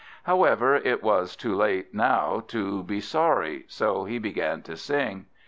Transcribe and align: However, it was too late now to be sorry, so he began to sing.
However, 0.23 0.73
it 0.77 1.03
was 1.03 1.35
too 1.35 1.53
late 1.53 1.93
now 1.93 2.43
to 2.47 2.81
be 2.81 2.99
sorry, 3.01 3.65
so 3.67 4.05
he 4.05 4.17
began 4.17 4.63
to 4.63 4.75
sing. 4.75 5.27